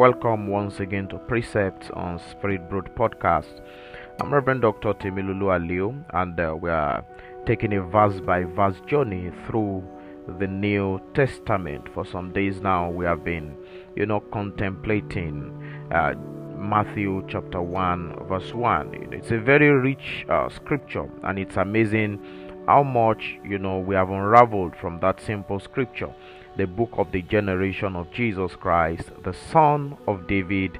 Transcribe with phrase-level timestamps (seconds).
[0.00, 3.60] Welcome once again to Precepts on Spirit Broad Podcast.
[4.18, 4.94] I'm Reverend Dr.
[4.94, 7.04] Temilolu Aliu, and uh, we are
[7.44, 9.86] taking a verse by verse journey through
[10.38, 11.86] the New Testament.
[11.92, 13.54] For some days now, we have been,
[13.94, 15.52] you know, contemplating
[15.92, 16.14] uh,
[16.56, 19.10] Matthew chapter 1, verse 1.
[19.12, 22.24] It's a very rich uh, scripture, and it's amazing
[22.66, 26.14] how much, you know, we have unraveled from that simple scripture
[26.56, 30.78] the book of the generation of Jesus Christ, the son of David,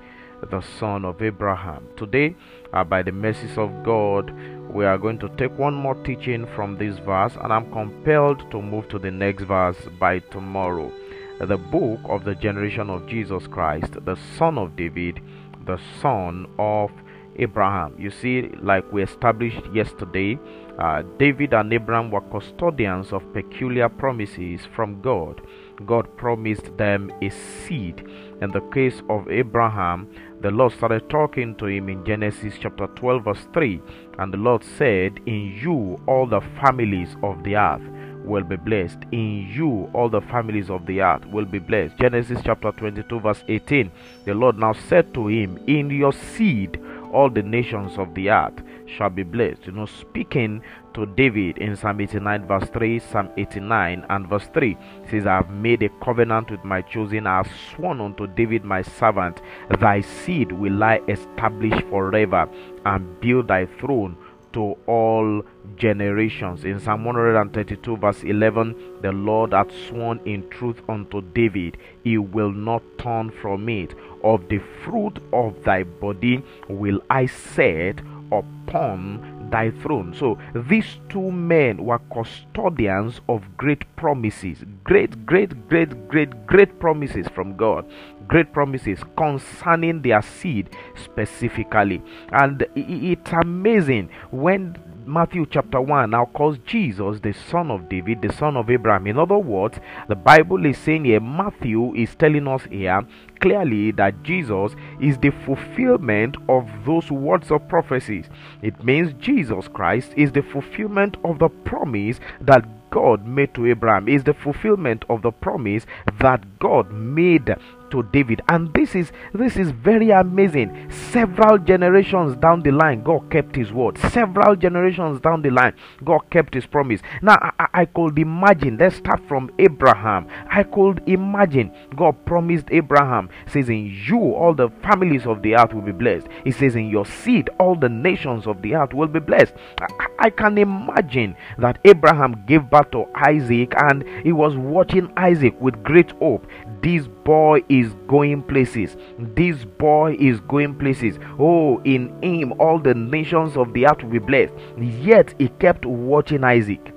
[0.51, 1.87] the son of Abraham.
[1.97, 2.35] Today,
[2.73, 4.33] uh, by the mercies of God,
[4.73, 8.63] we are going to take one more teaching from this verse, and I'm compelled to
[8.63, 10.93] move to the next verse by tomorrow.
[11.41, 15.21] The book of the generation of Jesus Christ, the son of David,
[15.67, 16.91] the son of
[17.37, 17.95] Abraham.
[17.99, 20.39] You see, like we established yesterday,
[20.79, 25.41] uh, David and Abraham were custodians of peculiar promises from God.
[25.87, 28.07] God promised them a seed.
[28.41, 30.09] In the case of Abraham,
[30.41, 33.81] the Lord started talking to him in Genesis chapter 12, verse 3.
[34.19, 37.83] And the Lord said, In you all the families of the earth
[38.25, 38.99] will be blessed.
[39.13, 41.97] In you all the families of the earth will be blessed.
[41.99, 43.91] Genesis chapter 22, verse 18.
[44.25, 46.81] The Lord now said to him, In your seed
[47.13, 49.67] all the nations of the earth shall be blessed.
[49.67, 50.63] You know, speaking
[50.95, 54.77] to David in Psalm 89, verse 3, Psalm 89 and verse 3
[55.11, 58.83] says, I have made a covenant with my chosen, I have sworn unto David my
[58.83, 59.41] servant,
[59.79, 62.49] thy seed will I establish forever
[62.85, 64.17] and build thy throne
[64.53, 65.43] to all
[65.77, 66.65] generations.
[66.65, 72.53] In Psalm 132, verse 11, the Lord hath sworn in truth unto David, he will
[72.53, 73.95] not turn from it.
[74.23, 80.15] Of the fruit of thy body will I set upon thy throne.
[80.15, 87.27] So these two men were custodians of great promises, great, great, great, great, great promises
[87.35, 87.91] from God,
[88.29, 92.03] great promises concerning their seed specifically.
[92.31, 94.77] And it's amazing when
[95.07, 99.09] Matthew chapter 1 now calls Jesus the son of David, the son of Abraham.
[99.09, 99.79] In other words,
[100.09, 103.01] the Bible is saying here, Matthew is telling us here
[103.41, 108.27] clearly that Jesus is the fulfillment of those words of prophecies.
[108.63, 114.09] It means Jesus Christ is the fulfillment of the promise that God made to Abraham,
[114.09, 115.87] is the fulfillment of the promise
[116.19, 117.57] that God made
[117.91, 118.41] to David.
[118.49, 120.91] And this is this is very amazing.
[120.91, 123.99] Several generations down the line, God kept his word.
[123.99, 127.01] Several generations down the line, God kept his promise.
[127.23, 130.29] Now I, I could imagine, let's start from Abraham.
[130.49, 135.75] I could imagine God promised Abraham, says, In you all the families of the earth
[135.75, 136.29] will be blessed.
[136.45, 139.55] He says, In your seed, all the nations of the earth will be blessed.
[139.81, 145.61] I, I can imagine that Abraham gave birth to Isaac and he was watching Isaac
[145.61, 146.47] with great hope.
[146.83, 148.97] This boy is going places.
[149.19, 151.19] This boy is going places.
[151.39, 154.55] Oh, in him all the nations of the earth will be blessed.
[154.79, 156.93] Yet he kept watching Isaac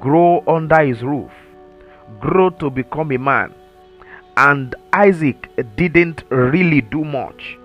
[0.00, 1.32] grow under his roof,
[2.20, 3.54] grow to become a man.
[4.36, 7.58] And Isaac didn't really do much,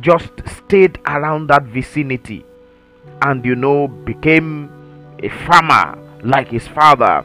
[0.00, 2.44] just stayed around that vicinity
[3.22, 4.70] and, you know, became
[5.22, 7.24] a farmer like his father.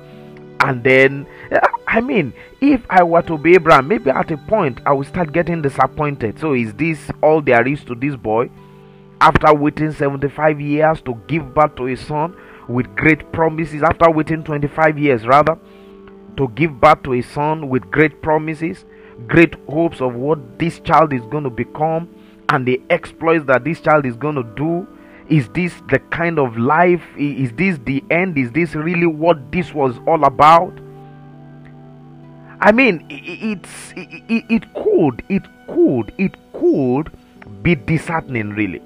[0.60, 1.26] And then
[1.94, 2.32] I mean,
[2.62, 6.40] if I were to be Abraham, maybe at a point I will start getting disappointed.
[6.40, 8.50] So, is this all there is to this boy?
[9.20, 12.34] After waiting 75 years to give birth to a son
[12.70, 15.60] with great promises, after waiting 25 years rather,
[16.38, 18.86] to give birth to a son with great promises,
[19.28, 22.08] great hopes of what this child is going to become,
[22.48, 24.88] and the exploits that this child is going to do.
[25.28, 27.04] Is this the kind of life?
[27.18, 28.38] Is this the end?
[28.38, 30.72] Is this really what this was all about?
[32.62, 37.12] I mean, it's it, it could, it could, it could
[37.64, 38.82] be disheartening, really.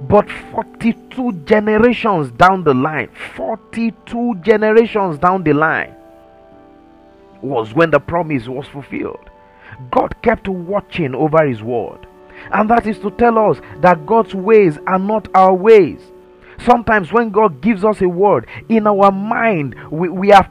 [0.00, 5.94] But 42 generations down the line, 42 generations down the line,
[7.42, 9.30] was when the promise was fulfilled.
[9.92, 12.06] God kept watching over His word.
[12.52, 16.00] And that is to tell us that God's ways are not our ways.
[16.64, 20.50] Sometimes, when God gives us a word, in our mind, we, we have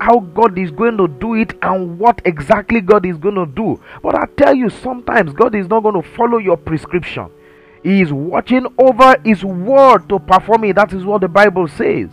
[0.00, 3.80] how God is going to do it and what exactly God is going to do.
[4.02, 7.30] But I tell you, sometimes God is not going to follow your prescription.
[7.82, 10.76] He is watching over His word to perform it.
[10.76, 12.10] That is what the Bible says.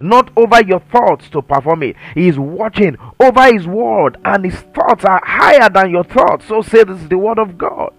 [0.00, 1.96] Not over your thoughts to perform it.
[2.14, 6.46] He is watching over His word, and His thoughts are higher than your thoughts.
[6.46, 7.92] So says the word of God.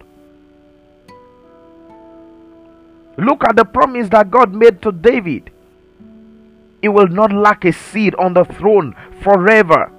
[3.18, 5.50] Look at the promise that God made to David.
[6.82, 9.90] He will not lack a seed on the throne forever.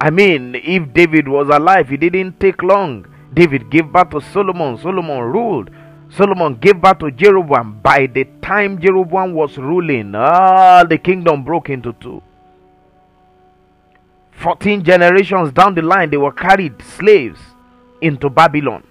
[0.00, 3.06] I mean, if David was alive, it didn't take long.
[3.32, 4.76] David gave birth to Solomon.
[4.78, 5.70] Solomon ruled.
[6.10, 7.80] Solomon gave birth to Jeroboam.
[7.82, 12.22] By the time Jeroboam was ruling, ah, the kingdom broke into two.
[14.32, 17.40] 14 generations down the line, they were carried slaves
[18.00, 18.84] into Babylon.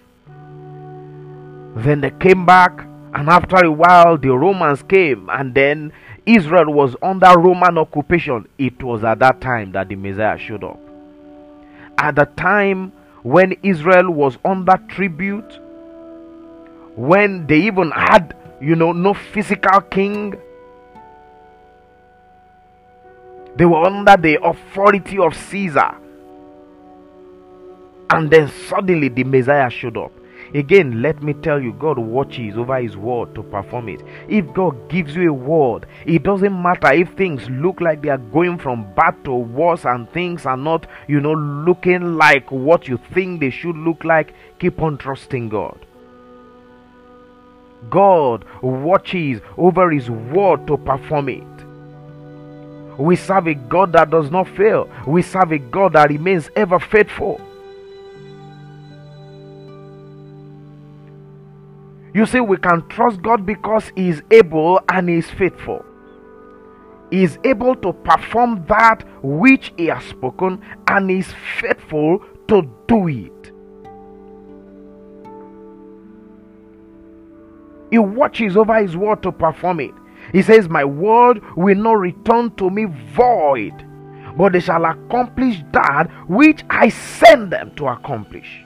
[1.75, 2.81] Then they came back,
[3.13, 5.93] and after a while, the Romans came, and then
[6.25, 8.47] Israel was under Roman occupation.
[8.57, 10.79] It was at that time that the Messiah showed up.
[11.97, 12.91] At the time
[13.23, 15.59] when Israel was under tribute,
[16.95, 20.35] when they even had, you know, no physical king,
[23.55, 25.95] they were under the authority of Caesar.
[28.09, 30.11] And then suddenly the Messiah showed up.
[30.55, 34.01] Again, let me tell you, God watches over His word to perform it.
[34.29, 38.17] If God gives you a word, it doesn't matter if things look like they are
[38.17, 42.97] going from bad to worse and things are not, you know, looking like what you
[43.13, 44.33] think they should look like.
[44.59, 45.85] Keep on trusting God.
[47.89, 51.43] God watches over His word to perform it.
[52.97, 54.89] We serve a God that does not fail.
[55.05, 57.44] We serve a God that remains ever faithful.
[62.15, 65.83] You see, we can trust God because He is able and He is faithful.
[67.11, 72.71] He is able to perform that which He has spoken and He is faithful to
[72.87, 73.51] do it.
[77.91, 79.91] He watches over His word to perform it.
[80.31, 83.73] He says, My word will not return to me void,
[84.37, 88.64] but they shall accomplish that which I send them to accomplish.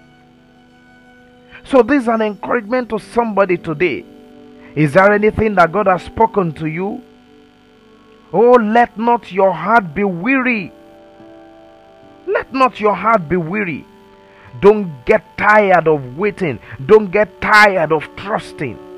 [1.65, 4.05] So, this is an encouragement to somebody today.
[4.75, 7.01] Is there anything that God has spoken to you?
[8.31, 10.71] Oh, let not your heart be weary.
[12.27, 13.85] Let not your heart be weary.
[14.61, 16.59] Don't get tired of waiting.
[16.85, 18.88] Don't get tired of trusting.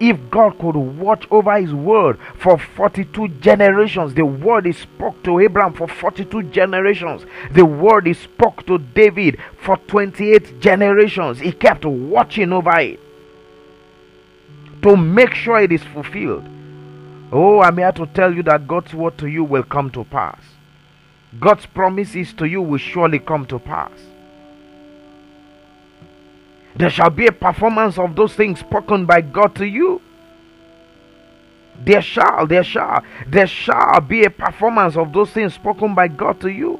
[0.00, 5.40] If God could watch over His word for 42 generations, the word He spoke to
[5.40, 11.84] Abraham for 42 generations, the word He spoke to David for 28 generations, He kept
[11.84, 13.00] watching over it
[14.82, 16.44] to make sure it is fulfilled.
[17.32, 20.40] Oh, I'm here to tell you that God's word to you will come to pass.
[21.38, 23.90] God's promises to you will surely come to pass.
[26.78, 30.00] There shall be a performance of those things spoken by God to you.
[31.84, 36.40] There shall, there shall, there shall be a performance of those things spoken by God
[36.40, 36.78] to you.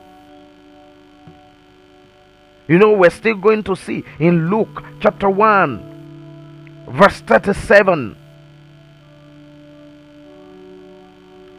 [2.68, 8.16] You know, we're still going to see in Luke chapter 1, verse 37.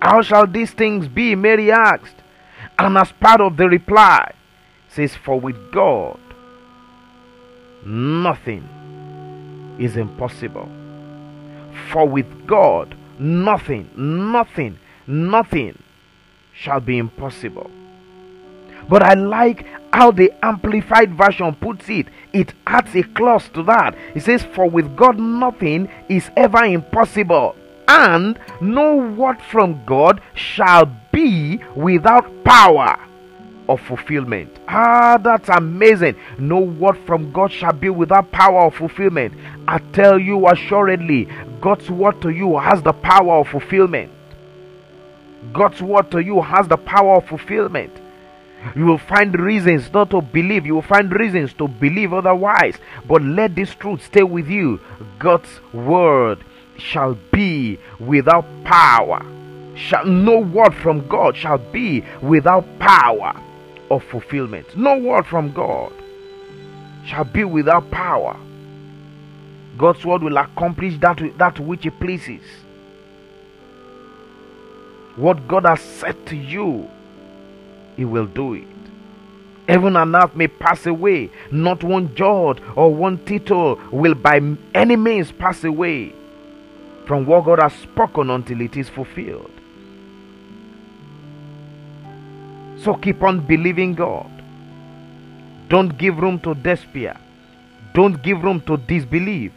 [0.01, 1.35] How shall these things be?
[1.35, 2.15] Mary asked.
[2.77, 4.33] And as part of the reply,
[4.87, 6.19] says, For with God
[7.85, 8.67] nothing
[9.79, 10.69] is impossible.
[11.91, 15.81] For with God, nothing, nothing, nothing
[16.53, 17.69] shall be impossible.
[18.87, 22.07] But I like how the Amplified Version puts it.
[22.33, 23.95] It adds a clause to that.
[24.15, 27.55] It says, For with God nothing is ever impossible,
[27.87, 32.99] and no word from God shall be without power
[33.69, 34.49] of fulfillment.
[34.67, 36.15] Ah, that's amazing.
[36.39, 39.33] No word from God shall be without power of fulfillment.
[39.67, 41.29] I tell you assuredly,
[41.61, 44.11] God's word to you has the power of fulfillment.
[45.53, 47.91] God's word to you has the power of fulfillment.
[48.75, 50.65] You will find reasons not to believe.
[50.65, 52.75] You will find reasons to believe otherwise.
[53.07, 54.81] But let this truth stay with you.
[55.17, 56.39] God's word
[56.77, 59.25] shall be without power.
[59.75, 63.33] Shall no word from God shall be without power
[63.89, 64.75] of fulfillment.
[64.77, 65.91] No word from God
[67.05, 68.37] shall be without power.
[69.77, 72.41] God's word will accomplish that, that which He pleases.
[75.15, 76.89] What God has said to you,
[77.95, 78.67] He will do it.
[79.67, 84.41] Heaven and earth may pass away, not one jot or one tittle will by
[84.73, 86.13] any means pass away
[87.05, 89.51] from what God has spoken until it is fulfilled.
[92.83, 94.29] So keep on believing God.
[95.67, 97.19] Don't give room to despair.
[97.93, 99.51] Don't give room to disbelief.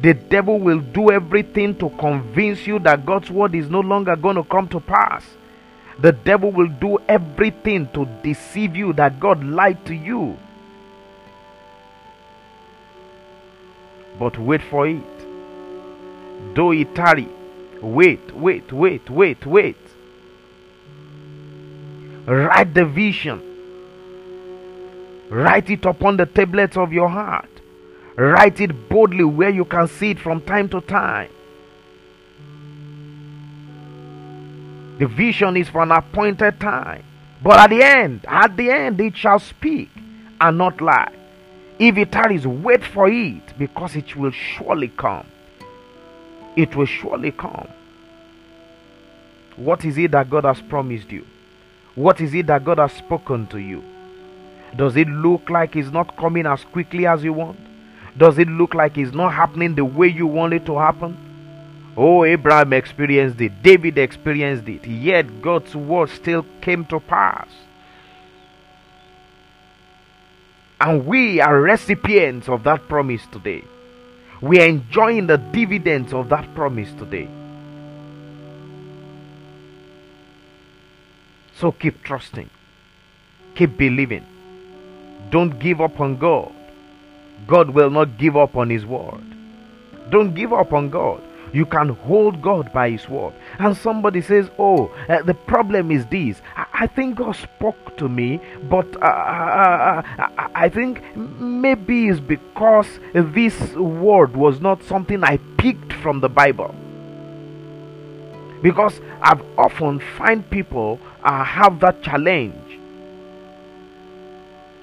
[0.00, 4.36] The devil will do everything to convince you that God's word is no longer going
[4.36, 5.24] to come to pass.
[6.00, 10.38] The devil will do everything to deceive you that God lied to you.
[14.18, 15.02] But wait for it.
[16.54, 17.28] Though it tarry,
[17.80, 19.87] wait, wait, wait, wait, wait.
[22.28, 23.42] Write the vision.
[25.30, 27.48] Write it upon the tablets of your heart.
[28.16, 31.30] Write it boldly where you can see it from time to time.
[34.98, 37.02] The vision is for an appointed time.
[37.42, 39.88] But at the end, at the end, it shall speak
[40.38, 41.14] and not lie.
[41.78, 45.26] If it tarries, wait for it because it will surely come.
[46.56, 47.68] It will surely come.
[49.56, 51.24] What is it that God has promised you?
[51.98, 53.82] What is it that God has spoken to you?
[54.76, 57.58] Does it look like it's not coming as quickly as you want?
[58.16, 61.16] Does it look like it's not happening the way you want it to happen?
[61.96, 67.48] Oh, Abraham experienced it, David experienced it, yet God's word still came to pass.
[70.80, 73.64] And we are recipients of that promise today.
[74.40, 77.28] We are enjoying the dividends of that promise today.
[81.58, 82.50] So keep trusting,
[83.56, 84.24] keep believing.
[85.30, 86.52] Don't give up on God.
[87.48, 89.24] God will not give up on His word.
[90.10, 91.20] Don't give up on God.
[91.52, 93.34] You can hold God by His word.
[93.58, 96.40] And somebody says, Oh, uh, the problem is this.
[96.56, 102.08] I, I, think God spoke to me, but uh, uh, uh, uh I think maybe
[102.08, 106.72] it's because this word was not something I picked from the Bible.
[108.62, 112.78] Because I've often find people uh, have that challenge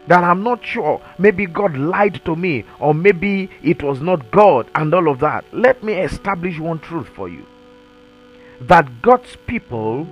[0.08, 1.01] that I'm not sure.
[1.18, 5.46] Maybe God lied to me, or maybe it was not God, and all of that.
[5.51, 7.46] Let me establish one truth for you
[8.62, 10.08] that God's people,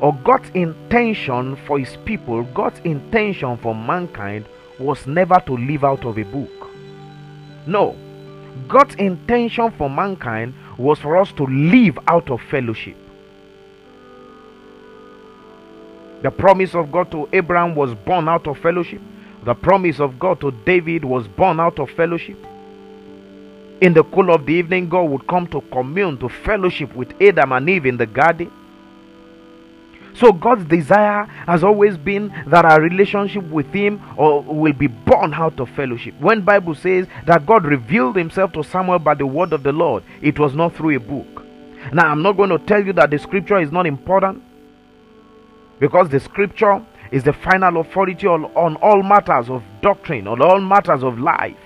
[0.00, 4.46] or God's intention for His people, God's intention for mankind
[4.78, 6.50] was never to live out of a book.
[7.66, 7.96] No,
[8.68, 12.96] God's intention for mankind was for us to live out of fellowship.
[16.24, 19.02] The promise of God to Abraham was born out of fellowship.
[19.44, 22.38] The promise of God to David was born out of fellowship.
[23.82, 27.52] In the cool of the evening, God would come to commune, to fellowship with Adam
[27.52, 28.50] and Eve in the garden.
[30.14, 35.34] So God's desire has always been that our relationship with Him or will be born
[35.34, 36.14] out of fellowship.
[36.18, 40.02] When Bible says that God revealed Himself to Samuel by the word of the Lord,
[40.22, 41.44] it was not through a book.
[41.92, 44.42] Now I'm not going to tell you that the scripture is not important
[45.84, 50.58] because the scripture is the final authority on, on all matters of doctrine, on all
[50.58, 51.58] matters of life.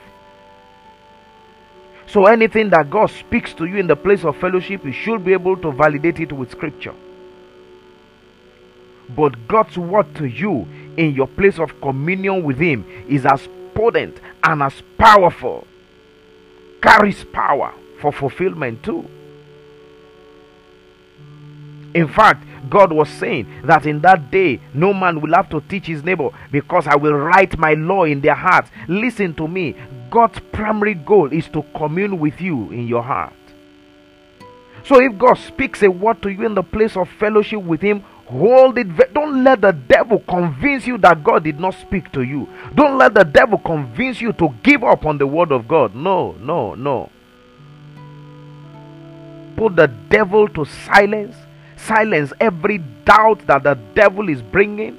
[2.09, 5.35] So anything that God speaks to you in the place of fellowship, you should be
[5.35, 6.97] able to validate it with scripture.
[9.09, 14.19] But God's word to you in your place of communion with Him is as potent
[14.43, 15.65] and as powerful,
[16.83, 19.09] carries power for fulfillment too.
[21.95, 25.87] In fact, God was saying that in that day no man will have to teach
[25.87, 28.71] his neighbor because I will write my law in their hearts.
[28.89, 29.77] Listen to me.
[30.11, 33.33] God's primary goal is to commune with you in your heart.
[34.85, 38.01] So if God speaks a word to you in the place of fellowship with Him,
[38.27, 39.13] hold it.
[39.13, 42.49] Don't let the devil convince you that God did not speak to you.
[42.75, 45.95] Don't let the devil convince you to give up on the word of God.
[45.95, 47.11] No, no, no.
[49.57, 51.37] Put the devil to silence
[51.79, 54.99] silence every doubt that the devil is bringing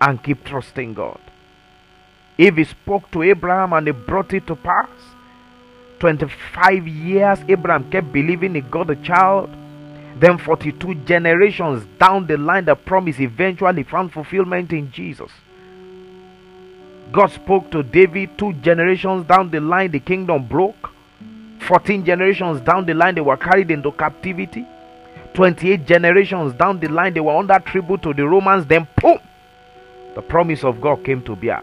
[0.00, 1.20] and keep trusting God.
[2.38, 4.88] If he spoke to Abraham and he brought it to pass,
[6.00, 9.50] 25 years Abraham kept believing he got a child.
[10.18, 15.30] Then 42 generations down the line, the promise eventually found fulfillment in Jesus.
[17.12, 20.90] God spoke to David two generations down the line, the kingdom broke.
[21.60, 24.64] 14 generations down the line, they were carried into captivity.
[25.36, 28.66] 28 generations down the line, they were under tribute to the Romans.
[28.66, 29.18] Then, boom,
[30.14, 31.62] the promise of God came to bear.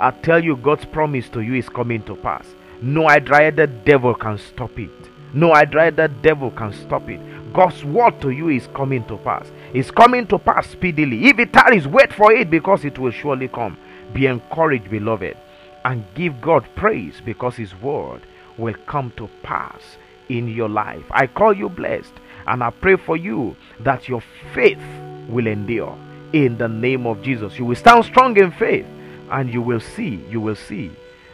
[0.00, 2.44] I tell you, God's promise to you is coming to pass.
[2.82, 4.90] No the devil can stop it.
[5.32, 7.20] No the devil can stop it.
[7.52, 9.46] God's word to you is coming to pass.
[9.72, 11.26] It's coming to pass speedily.
[11.26, 13.78] If it tarries, wait for it because it will surely come.
[14.12, 15.36] Be encouraged, beloved,
[15.84, 18.22] and give God praise because His word
[18.58, 21.04] will come to pass in your life.
[21.12, 22.12] I call you blessed.
[22.46, 24.22] And I pray for you that your
[24.52, 24.82] faith
[25.28, 25.96] will endure
[26.32, 27.58] in the name of Jesus.
[27.58, 28.86] You will stand strong in faith
[29.30, 30.90] and you will see, you will see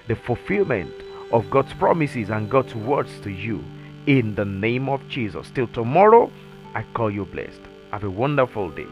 [0.08, 0.92] the fulfillment
[1.32, 3.64] of God's promises and God's words to you
[4.06, 5.50] in the name of Jesus.
[5.54, 6.30] Till tomorrow,
[6.74, 7.60] I call you blessed.
[7.90, 8.86] Have a wonderful day.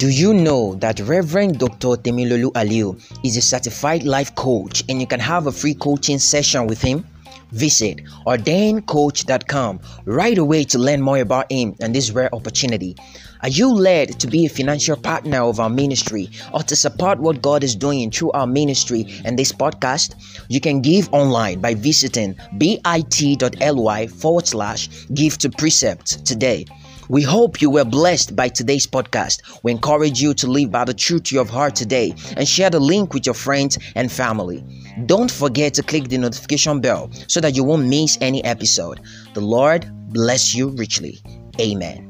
[0.00, 1.88] Do you know that Reverend Dr.
[1.88, 6.66] Temilolu Aliu is a certified life coach and you can have a free coaching session
[6.66, 7.04] with him?
[7.52, 12.96] Visit ordaincoach.com right away to learn more about him and this rare opportunity.
[13.42, 17.42] Are you led to be a financial partner of our ministry or to support what
[17.42, 20.14] God is doing through our ministry and this podcast?
[20.48, 26.64] You can give online by visiting bit.ly forward slash give to precept today.
[27.10, 29.42] We hope you were blessed by today's podcast.
[29.64, 32.78] We encourage you to live by the truth you have heard today and share the
[32.78, 34.64] link with your friends and family.
[35.06, 39.00] Don't forget to click the notification bell so that you won't miss any episode.
[39.34, 41.18] The Lord bless you richly.
[41.60, 42.09] Amen.